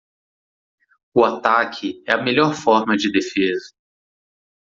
[1.13, 3.69] O ataque é a melhor forma de defesa.